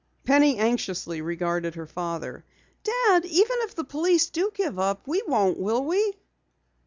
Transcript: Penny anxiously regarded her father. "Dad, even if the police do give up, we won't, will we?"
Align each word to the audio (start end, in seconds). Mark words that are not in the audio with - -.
Penny 0.23 0.57
anxiously 0.57 1.21
regarded 1.21 1.75
her 1.75 1.85
father. 1.85 2.43
"Dad, 2.83 3.23
even 3.23 3.57
if 3.59 3.75
the 3.75 3.83
police 3.83 4.31
do 4.31 4.49
give 4.55 4.79
up, 4.79 5.07
we 5.07 5.21
won't, 5.27 5.59
will 5.59 5.85
we?" 5.85 6.15